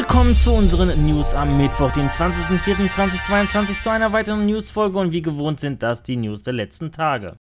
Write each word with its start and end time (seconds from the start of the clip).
Willkommen 0.00 0.34
zu 0.34 0.52
unseren 0.52 1.06
News 1.06 1.34
am 1.34 1.58
Mittwoch, 1.58 1.92
dem 1.92 2.08
20.04.2022, 2.08 3.82
zu 3.82 3.90
einer 3.90 4.14
weiteren 4.14 4.46
Newsfolge 4.46 4.98
und 4.98 5.12
wie 5.12 5.20
gewohnt 5.20 5.60
sind 5.60 5.82
das 5.82 6.02
die 6.02 6.16
News 6.16 6.42
der 6.42 6.54
letzten 6.54 6.90
Tage. 6.90 7.36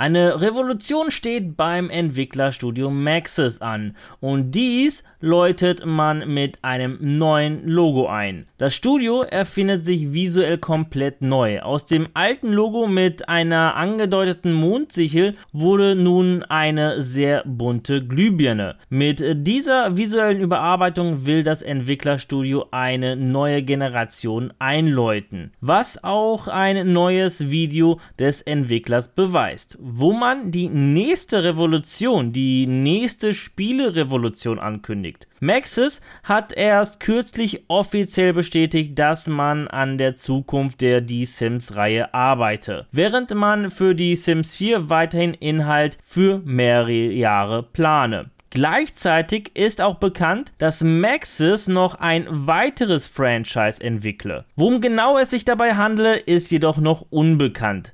Eine 0.00 0.40
Revolution 0.40 1.10
steht 1.10 1.56
beim 1.56 1.90
Entwicklerstudio 1.90 2.88
Maxis 2.88 3.60
an 3.60 3.96
und 4.20 4.52
dies 4.52 5.02
läutet 5.20 5.84
man 5.84 6.32
mit 6.32 6.62
einem 6.62 6.98
neuen 7.00 7.66
Logo 7.66 8.06
ein. 8.06 8.46
Das 8.58 8.76
Studio 8.76 9.22
erfindet 9.22 9.84
sich 9.84 10.12
visuell 10.12 10.58
komplett 10.58 11.20
neu. 11.20 11.62
Aus 11.62 11.86
dem 11.86 12.06
alten 12.14 12.52
Logo 12.52 12.86
mit 12.86 13.28
einer 13.28 13.74
angedeuteten 13.74 14.52
Mondsichel 14.52 15.34
wurde 15.52 15.96
nun 15.96 16.44
eine 16.44 17.02
sehr 17.02 17.42
bunte 17.44 18.06
Glühbirne. 18.06 18.76
Mit 18.88 19.24
dieser 19.44 19.96
visuellen 19.96 20.40
Überarbeitung 20.40 21.26
will 21.26 21.42
das 21.42 21.62
Entwicklerstudio 21.62 22.66
eine 22.70 23.16
neue 23.16 23.64
Generation 23.64 24.52
einläuten, 24.60 25.52
was 25.60 26.04
auch 26.04 26.46
ein 26.46 26.92
neues 26.92 27.50
Video 27.50 27.98
des 28.20 28.42
Entwicklers 28.42 29.08
beweist 29.08 29.76
wo 29.90 30.12
man 30.12 30.50
die 30.50 30.68
nächste 30.68 31.42
Revolution, 31.44 32.32
die 32.32 32.66
nächste 32.66 33.32
Spielerevolution 33.32 34.58
ankündigt. 34.58 35.26
Maxis 35.40 36.00
hat 36.22 36.52
erst 36.52 37.00
kürzlich 37.00 37.64
offiziell 37.68 38.32
bestätigt, 38.32 38.98
dass 38.98 39.26
man 39.26 39.68
an 39.68 39.98
der 39.98 40.16
Zukunft 40.16 40.80
der 40.80 41.00
Die 41.00 41.24
Sims-Reihe 41.24 42.12
arbeite, 42.12 42.86
während 42.92 43.34
man 43.34 43.70
für 43.70 43.94
die 43.94 44.16
Sims 44.16 44.56
4 44.56 44.90
weiterhin 44.90 45.34
Inhalt 45.34 45.98
für 46.04 46.42
mehrere 46.44 46.92
Jahre 46.92 47.62
plane. 47.62 48.30
Gleichzeitig 48.50 49.50
ist 49.54 49.82
auch 49.82 49.96
bekannt, 49.96 50.52
dass 50.56 50.82
Maxis 50.82 51.68
noch 51.68 51.96
ein 51.96 52.26
weiteres 52.30 53.06
Franchise 53.06 53.82
entwickle. 53.82 54.46
Worum 54.56 54.80
genau 54.80 55.18
es 55.18 55.30
sich 55.30 55.44
dabei 55.44 55.74
handle, 55.74 56.16
ist 56.16 56.50
jedoch 56.50 56.78
noch 56.78 57.04
unbekannt. 57.10 57.92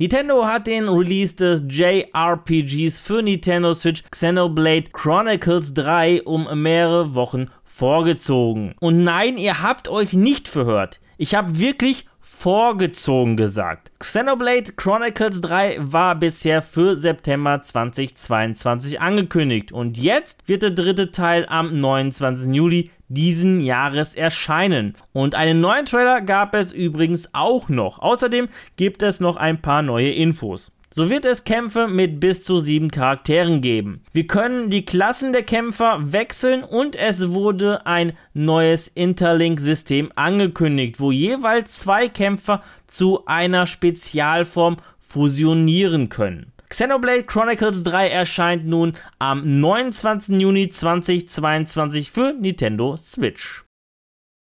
Nintendo 0.00 0.46
hat 0.46 0.68
den 0.68 0.88
Release 0.88 1.34
des 1.34 1.64
JRPGs 1.68 3.00
für 3.00 3.20
Nintendo 3.20 3.74
Switch 3.74 4.04
Xenoblade 4.08 4.90
Chronicles 4.92 5.74
3 5.74 6.22
um 6.22 6.62
mehrere 6.62 7.16
Wochen 7.16 7.50
vorgezogen. 7.64 8.76
Und 8.78 9.02
nein, 9.02 9.36
ihr 9.36 9.60
habt 9.60 9.88
euch 9.88 10.12
nicht 10.12 10.46
verhört. 10.46 11.00
Ich 11.16 11.34
habe 11.34 11.58
wirklich 11.58 12.06
vorgezogen 12.20 13.36
gesagt. 13.36 13.90
Xenoblade 13.98 14.74
Chronicles 14.76 15.40
3 15.40 15.78
war 15.80 16.14
bisher 16.14 16.62
für 16.62 16.94
September 16.94 17.60
2022 17.60 19.00
angekündigt 19.00 19.72
und 19.72 19.98
jetzt 19.98 20.46
wird 20.48 20.62
der 20.62 20.70
dritte 20.70 21.10
Teil 21.10 21.44
am 21.48 21.76
29. 21.76 22.54
Juli 22.54 22.92
diesen 23.08 23.60
Jahres 23.60 24.14
erscheinen. 24.14 24.94
Und 25.12 25.34
einen 25.34 25.60
neuen 25.60 25.86
Trailer 25.86 26.20
gab 26.20 26.54
es 26.54 26.72
übrigens 26.72 27.30
auch 27.32 27.68
noch. 27.68 27.98
Außerdem 27.98 28.48
gibt 28.76 29.02
es 29.02 29.20
noch 29.20 29.36
ein 29.36 29.60
paar 29.60 29.82
neue 29.82 30.10
Infos. 30.10 30.70
So 30.90 31.10
wird 31.10 31.26
es 31.26 31.44
Kämpfe 31.44 31.86
mit 31.86 32.18
bis 32.18 32.44
zu 32.44 32.58
sieben 32.58 32.90
Charakteren 32.90 33.60
geben. 33.60 34.02
Wir 34.12 34.26
können 34.26 34.70
die 34.70 34.86
Klassen 34.86 35.34
der 35.34 35.42
Kämpfer 35.42 36.12
wechseln 36.12 36.64
und 36.64 36.96
es 36.96 37.30
wurde 37.30 37.86
ein 37.86 38.14
neues 38.32 38.88
Interlink-System 38.88 40.10
angekündigt, 40.16 40.98
wo 40.98 41.12
jeweils 41.12 41.74
zwei 41.74 42.08
Kämpfer 42.08 42.62
zu 42.86 43.26
einer 43.26 43.66
Spezialform 43.66 44.78
fusionieren 44.98 46.08
können. 46.08 46.52
Xenoblade 46.70 47.24
Chronicles 47.24 47.82
3 47.82 48.08
erscheint 48.08 48.66
nun 48.66 48.94
am 49.18 49.60
29. 49.60 50.40
Juni 50.40 50.68
2022 50.68 52.10
für 52.10 52.34
Nintendo 52.34 52.96
Switch. 52.96 53.64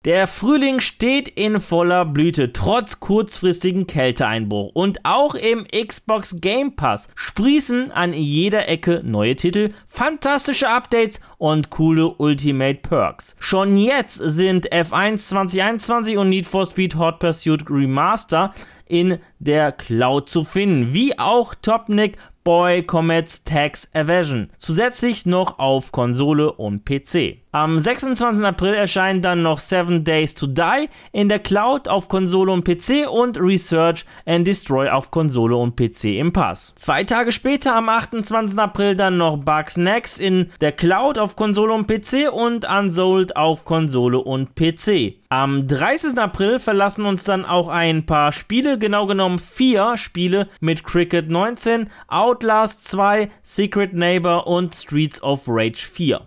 Der 0.07 0.27
Frühling 0.27 0.81
steht 0.81 1.29
in 1.29 1.61
voller 1.61 2.07
Blüte, 2.07 2.55
trotz 2.55 3.01
kurzfristigen 3.01 3.87
Kälteeinbruch. 3.87 4.71
Und 4.73 5.05
auch 5.05 5.35
im 5.35 5.67
Xbox 5.69 6.37
Game 6.41 6.75
Pass 6.75 7.11
sprießen 7.15 7.93
an 7.93 8.15
jeder 8.15 8.67
Ecke 8.67 9.03
neue 9.05 9.37
Titel, 9.37 9.75
fantastische 9.87 10.71
Updates 10.71 11.21
und 11.37 11.69
coole 11.69 12.09
Ultimate 12.09 12.81
Perks. 12.81 13.37
Schon 13.39 13.77
jetzt 13.77 14.15
sind 14.15 14.73
F1 14.73 15.19
2021 15.19 16.17
und 16.17 16.31
Need 16.31 16.47
for 16.47 16.65
Speed 16.65 16.95
Hot 16.95 17.19
Pursuit 17.19 17.63
Remaster 17.69 18.55
in 18.91 19.19
der 19.39 19.73
Cloud 19.73 20.29
zu 20.29 20.45
finden, 20.45 20.93
wie 20.93 21.19
auch 21.19 21.55
Topnik 21.55 22.19
Boy 22.43 22.83
Comets 22.83 23.45
Tax 23.45 23.89
Evasion. 23.93 24.51
Zusätzlich 24.59 25.27
noch 25.27 25.59
auf 25.59 25.93
Konsole 25.93 26.53
und 26.53 26.85
PC. 26.85 27.39
Am 27.53 27.81
26. 27.81 28.45
April 28.45 28.75
erscheint 28.75 29.25
dann 29.25 29.43
noch 29.43 29.59
Seven 29.59 30.05
Days 30.05 30.37
to 30.37 30.47
Die 30.47 30.89
in 31.11 31.29
der 31.29 31.41
Cloud 31.41 31.89
auf 31.89 32.07
Konsole 32.07 32.53
und 32.53 32.63
PC 32.63 33.11
und 33.11 33.41
Research 33.41 34.05
and 34.25 34.47
Destroy 34.47 34.89
auf 34.89 35.11
Konsole 35.11 35.57
und 35.57 35.75
PC 35.75 36.17
im 36.21 36.33
Pass. 36.33 36.73
Zwei 36.77 37.03
Tage 37.03 37.33
später, 37.33 37.75
am 37.75 37.89
28. 37.89 38.57
April, 38.57 38.95
dann 38.95 39.17
noch 39.17 39.37
Bugs 39.37 39.77
Next 39.77 40.21
in 40.21 40.53
der 40.61 40.71
Cloud 40.71 41.19
auf 41.19 41.35
Konsole 41.35 41.73
und 41.73 41.89
PC 41.89 42.33
und 42.33 42.65
Unsold 42.71 43.35
auf 43.35 43.65
Konsole 43.65 44.19
und 44.19 44.55
PC. 44.55 45.17
Am 45.29 45.67
30. 45.67 46.19
April 46.19 46.61
verlassen 46.61 47.05
uns 47.05 47.25
dann 47.25 47.45
auch 47.45 47.67
ein 47.67 48.07
paar 48.07 48.31
Spiele, 48.31 48.79
genau 48.79 49.07
genommen 49.07 49.41
vier 49.41 49.97
Spiele 49.97 50.47
mit 50.61 50.85
Cricket 50.85 51.29
19, 51.29 51.91
Outlast 52.07 52.85
2, 52.85 53.29
Secret 53.43 53.93
Neighbor 53.93 54.47
und 54.47 54.77
Streets 54.77 55.21
of 55.21 55.43
Rage 55.49 55.89
4. 55.93 56.21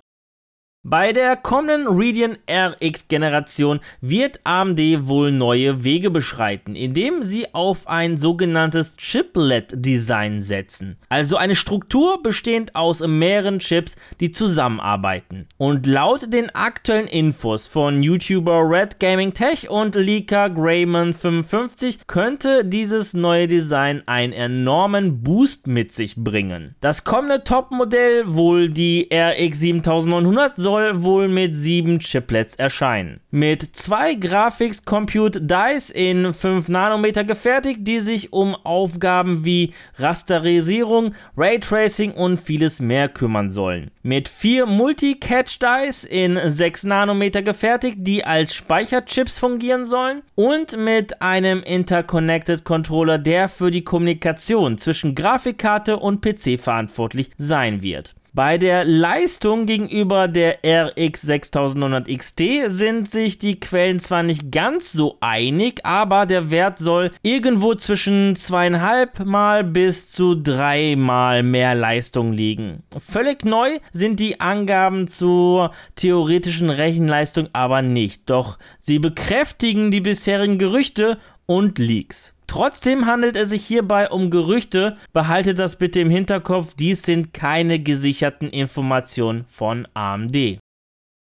Bei 0.85 1.13
der 1.13 1.38
kommenden 1.38 1.88
Radeon 1.88 2.35
RX 2.51 3.07
Generation 3.07 3.79
wird 4.01 4.41
AMD 4.44 5.07
wohl 5.07 5.31
neue 5.31 5.85
Wege 5.85 6.11
beschreiten, 6.11 6.75
indem 6.75 7.23
sie 7.23 7.53
auf 7.53 7.88
ein 7.88 8.17
sogenanntes 8.17 8.97
Chiplet-Design 8.97 10.41
setzen. 10.41 10.97
Also 11.07 11.38
eine 11.38 11.55
Struktur 11.55 12.22
bestehend 12.22 12.75
aus 12.75 12.99
mehreren 12.99 13.59
Chips, 13.59 13.95
die 14.19 14.31
zusammenarbeiten. 14.31 15.47
Und 15.57 15.88
laut 15.88 16.33
den 16.33 16.53
aktuellen 16.53 17.07
Infos 17.07 17.66
von 17.67 18.03
YouTuber 18.03 18.69
Red 18.69 18.99
Gaming 18.99 19.31
Tech 19.31 19.69
und 19.69 19.95
Leaker 19.95 20.47
Grayman55 20.47 21.99
könnte 22.07 22.66
dieses 22.66 23.13
neue 23.13 23.47
Design 23.47 24.03
einen 24.05 24.33
enormen 24.33 25.23
Boost 25.23 25.66
mit 25.66 25.93
sich 25.93 26.17
bringen. 26.17 26.75
Das 26.81 27.05
kommende 27.05 27.45
Topmodell, 27.45 28.35
wohl 28.35 28.67
die 28.67 29.07
RX 29.09 29.61
7900, 29.61 30.57
soll 30.57 30.72
soll 30.73 31.03
wohl 31.03 31.28
mit 31.28 31.56
sieben 31.56 32.00
Chiplets 32.00 32.56
erscheinen. 32.56 33.19
Mit 33.29 33.75
zwei 33.75 34.16
Graphics 34.16 34.85
Compute 34.85 35.39
Dice 35.39 35.91
in 35.91 36.34
5 36.34 36.67
Nanometer 36.67 37.23
gefertigt, 37.23 37.81
die 37.81 38.00
sich 38.00 38.34
um 38.34 38.56
Aufgaben 38.56 39.45
wie 39.45 39.72
Rasterisierung, 39.97 41.13
Raytracing 41.38 42.13
und 42.13 42.39
vieles 42.39 42.79
mehr 42.79 43.07
kümmern 43.07 43.51
sollen. 43.51 43.91
Mit 44.01 44.28
vier 44.28 44.66
Multi-Catch 44.66 45.59
Dice 45.59 46.06
in 46.06 46.39
6 46.44 46.85
Nanometer 46.85 47.44
gefertigt, 47.44 47.97
die 48.00 48.25
als 48.25 48.55
Speicherchips 48.55 49.38
fungieren 49.38 49.85
sollen. 49.85 50.23
Und 50.34 50.75
mit 50.75 51.22
einem 51.22 51.61
Interconnected 51.61 52.63
Controller, 52.63 53.19
der 53.19 53.47
für 53.47 53.69
die 53.69 53.84
Kommunikation 53.84 54.79
zwischen 54.79 55.13
Grafikkarte 55.13 55.97
und 55.97 56.22
PC 56.22 56.59
verantwortlich 56.59 57.29
sein 57.38 57.84
wird. 57.84 58.16
Bei 58.35 58.57
der 58.57 58.83
Leistung 58.83 59.67
gegenüber 59.67 60.27
der 60.27 60.57
RX 60.66 61.21
6900 61.21 62.07
XT 62.17 62.41
sind 62.66 63.07
sich 63.07 63.38
die 63.38 63.59
Quellen 63.59 63.99
zwar 63.99 64.23
nicht 64.23 64.51
ganz 64.51 64.91
so 64.91 65.17
einig, 65.21 65.85
aber 65.85 66.25
der 66.25 66.49
Wert 66.49 66.79
soll 66.79 67.11
irgendwo 67.22 67.75
zwischen 67.75 68.35
zweieinhalb 68.35 69.23
Mal 69.23 69.63
bis 69.63 70.11
zu 70.11 70.34
dreimal 70.34 71.43
mehr 71.43 71.75
Leistung 71.75 72.34
liegen. 72.34 72.81
Völlig 72.97 73.46
neu 73.46 73.78
sind 73.91 74.19
die 74.19 74.40
Angaben 74.40 75.08
zur 75.08 75.69
theoretischen 75.93 76.72
Rechenleistung 76.72 77.49
aber 77.53 77.84
nicht, 77.84 78.28
doch 78.31 78.58
sie 78.79 78.97
bekräftigen 78.97 79.91
die 79.91 80.02
bisherigen 80.02 80.58
Gerüchte 80.58 81.19
und 81.46 81.78
Leaks. 81.78 82.34
Trotzdem 82.53 83.08
handelt 83.08 83.35
es 83.35 83.50
sich 83.50 83.66
hierbei 83.66 84.11
um 84.11 84.29
Gerüchte. 84.29 84.96
Behaltet 85.11 85.58
das 85.58 85.76
bitte 85.78 86.02
im 86.02 86.11
Hinterkopf, 86.11 86.76
dies 86.76 87.02
sind 87.02 87.34
keine 87.34 87.79
gesicherten 87.79 88.47
Informationen 88.47 89.46
von 89.50 89.88
AMD. 89.96 90.59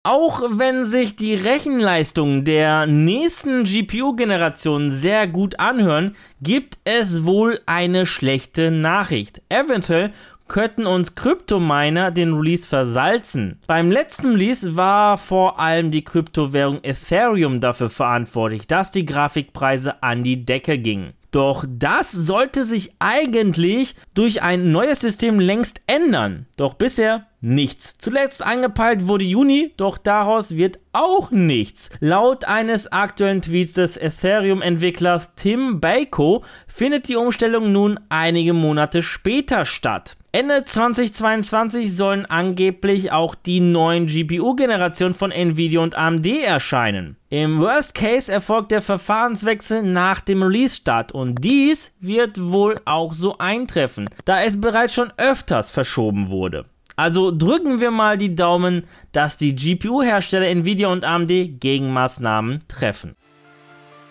Auch 0.04 0.44
wenn 0.50 0.84
sich 0.84 1.16
die 1.16 1.34
Rechenleistungen 1.34 2.44
der 2.44 2.86
nächsten 2.86 3.64
GPU-Generation 3.64 4.92
sehr 4.92 5.26
gut 5.26 5.58
anhören, 5.58 6.18
gibt 6.42 6.80
es 6.84 7.24
wohl 7.24 7.62
eine 7.66 8.06
schlechte 8.06 8.70
Nachricht. 8.70 9.42
Eventuell 9.48 10.12
könnten 10.48 10.86
uns 10.86 11.16
Kryptominer 11.16 12.12
den 12.12 12.34
Release 12.34 12.68
versalzen. 12.68 13.60
Beim 13.68 13.92
letzten 13.92 14.32
Release 14.32 14.76
war 14.76 15.18
vor 15.18 15.60
allem 15.60 15.92
die 15.92 16.04
Kryptowährung 16.04 16.80
Ethereum 16.84 17.60
dafür 17.60 17.90
verantwortlich, 17.90 18.68
dass 18.68 18.92
die 18.92 19.06
Grafikpreise 19.06 20.04
an 20.04 20.24
die 20.24 20.46
Decke 20.46 20.78
gingen. 20.78 21.14
Doch 21.32 21.66
das 21.68 22.14
sollte 22.14 22.64
sich 22.64 22.94
eigentlich 23.00 23.96
durch 24.14 24.42
ein 24.42 24.72
neues 24.72 25.02
System 25.02 25.40
längst 25.40 25.82
ändern. 25.86 26.46
Doch 26.56 26.76
bisher 26.76 27.28
nichts. 27.42 27.98
Zuletzt 27.98 28.44
angepeilt 28.44 29.08
wurde 29.08 29.24
Juni, 29.24 29.74
doch 29.78 29.98
daraus 29.98 30.56
wird 30.56 30.80
auch 30.94 31.32
nichts. 31.32 31.90
Laut 32.00 32.46
eines 32.46 32.92
aktuellen 32.92 33.42
Tweets 33.42 33.74
des 33.74 33.98
Ethereum-Entwicklers 33.98 35.36
Tim 35.36 35.80
Bako 35.80 36.44
findet 36.68 37.08
die 37.08 37.16
Umstellung 37.16 37.72
nun 37.72 38.00
einige 38.10 38.54
Monate 38.54 39.02
später 39.02 39.66
statt. 39.66 40.18
Ende 40.36 40.66
2022 40.66 41.96
sollen 41.96 42.26
angeblich 42.26 43.14
auch 43.14 43.36
die 43.36 43.62
neuen 43.62 44.08
GPU-Generationen 44.08 45.14
von 45.14 45.32
Nvidia 45.32 45.80
und 45.80 45.96
AMD 45.96 46.26
erscheinen. 46.26 47.16
Im 47.30 47.62
Worst 47.62 47.96
Case 47.96 48.30
erfolgt 48.30 48.72
der 48.72 48.82
Verfahrenswechsel 48.82 49.82
nach 49.82 50.20
dem 50.20 50.44
Release-Start 50.44 51.14
und 51.14 51.36
dies 51.42 51.94
wird 52.02 52.50
wohl 52.52 52.76
auch 52.84 53.14
so 53.14 53.38
eintreffen, 53.38 54.10
da 54.26 54.42
es 54.42 54.60
bereits 54.60 54.94
schon 54.94 55.14
öfters 55.16 55.72
verschoben 55.72 56.30
wurde. 56.30 56.66
Also 56.96 57.32
drücken 57.32 57.80
wir 57.80 57.92
mal 57.92 58.18
die 58.18 58.36
Daumen, 58.36 58.88
dass 59.12 59.38
die 59.38 59.56
GPU-Hersteller 59.56 60.48
Nvidia 60.48 60.88
und 60.88 61.04
AMD 61.04 61.60
Gegenmaßnahmen 61.60 62.64
treffen. 62.68 63.16